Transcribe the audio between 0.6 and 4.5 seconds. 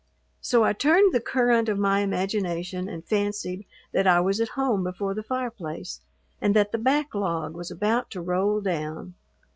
I turned the current of my imagination and fancied that I was at